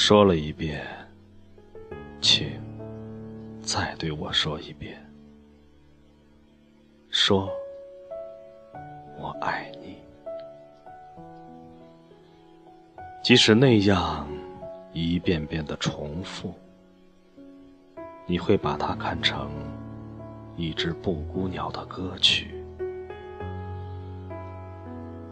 [0.00, 0.86] 说了一遍，
[2.20, 2.52] 请
[3.60, 4.96] 再对我说一遍。
[7.10, 7.50] 说，
[9.18, 9.96] 我爱你。
[13.24, 14.24] 即使那样
[14.92, 16.54] 一遍遍的重复，
[18.24, 19.50] 你会把它看成
[20.56, 22.54] 一只布谷鸟的歌曲。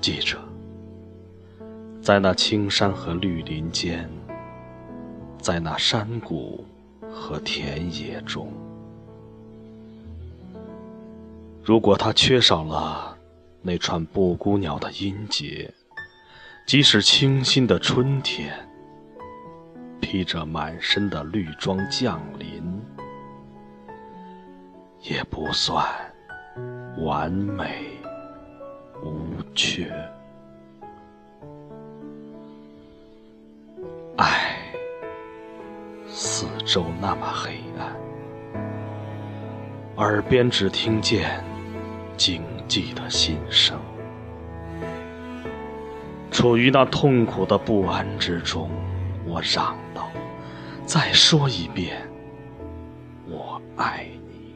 [0.00, 0.38] 记着，
[2.00, 4.10] 在那青山和绿林间，
[5.44, 6.66] 在那山谷
[7.12, 8.50] 和田野中。
[11.62, 13.14] 如果它缺少了
[13.60, 15.70] 那串布谷鸟的音节，
[16.66, 18.54] 即使清新的春天
[20.00, 22.80] 披着满身的绿装降临，
[25.02, 25.86] 也不算
[27.04, 27.84] 完美
[29.02, 29.92] 无缺。
[36.66, 37.94] 四周那么黑暗，
[39.96, 41.42] 耳边只听见。
[42.16, 43.76] 静寂的心声，
[46.30, 48.70] 处于那痛苦的不安之中，
[49.26, 50.08] 我嚷道
[50.86, 52.08] ：“再说一遍，
[53.28, 54.54] 我爱你。”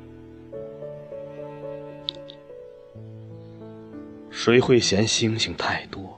[4.31, 6.17] 谁会嫌星星太多？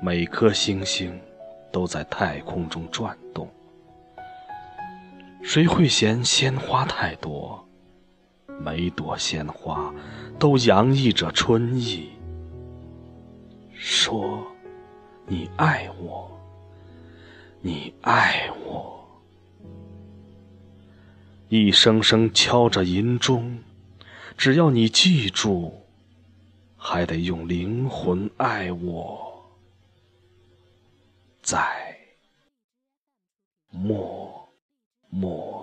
[0.00, 1.20] 每颗星星
[1.72, 3.48] 都在太空中转动。
[5.42, 7.68] 谁会嫌鲜花太多？
[8.60, 9.92] 每朵鲜花
[10.38, 12.10] 都洋溢着春意。
[13.74, 14.46] 说，
[15.26, 16.30] 你爱我，
[17.60, 19.04] 你爱我。
[21.48, 23.58] 一声声敲着银钟，
[24.38, 25.74] 只要你记住，
[26.76, 29.44] 还得用灵魂爱我，
[31.42, 31.60] 在
[33.70, 34.21] 默
[35.12, 35.61] more.